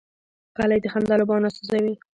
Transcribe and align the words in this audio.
غلۍ 0.57 0.79
د 0.81 0.87
خندا، 0.93 1.15
لوبو 1.17 1.33
او 1.35 1.43
ناستې 1.43 1.63
ځای 1.69 1.81
وي. 1.83 1.95